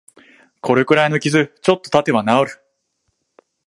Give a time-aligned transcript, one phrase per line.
[0.63, 2.63] これくらいの傷、ちょっとたてば治る